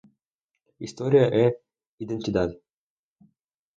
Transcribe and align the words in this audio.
Historia 0.85 1.25
e 1.41 1.45
identidad. 2.03 2.49